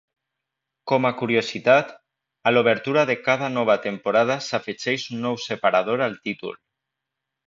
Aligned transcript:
Com 0.91 1.03
a 1.07 1.11
curiositat, 1.17 1.91
a 2.49 2.53
l'obertura 2.53 3.03
de 3.09 3.15
cada 3.27 3.49
nova 3.57 3.75
temporada 3.83 4.39
s'afegeix 4.49 5.05
un 5.17 5.21
nou 5.27 5.39
separador 5.45 6.03
al 6.07 6.17
títol. 6.29 6.57